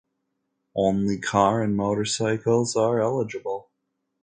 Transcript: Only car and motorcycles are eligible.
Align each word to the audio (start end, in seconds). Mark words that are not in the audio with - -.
Only 0.75 1.19
car 1.19 1.61
and 1.61 1.75
motorcycles 1.75 2.75
are 2.75 2.99
eligible. 2.99 3.69